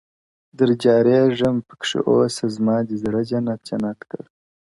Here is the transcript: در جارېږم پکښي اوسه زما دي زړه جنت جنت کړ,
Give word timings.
در 0.57 0.69
جارېږم 0.83 1.55
پکښي 1.67 1.99
اوسه 2.09 2.45
زما 2.55 2.77
دي 2.87 2.95
زړه 3.03 3.21
جنت 3.29 3.59
جنت 3.69 3.99
کړ, 4.09 4.23